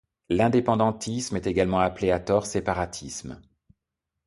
L'indépendantisme 0.29 1.35
est 1.35 1.45
également 1.45 1.77
appelé 1.77 2.09
à 2.09 2.19
tort 2.19 2.47
séparatisme. 2.47 3.39